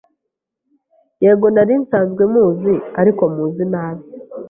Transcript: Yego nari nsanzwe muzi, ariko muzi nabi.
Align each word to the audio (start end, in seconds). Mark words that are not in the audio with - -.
Yego 1.23 1.47
nari 1.55 1.73
nsanzwe 1.81 2.23
muzi, 2.33 2.73
ariko 3.01 3.23
muzi 3.35 3.63
nabi. 3.71 4.03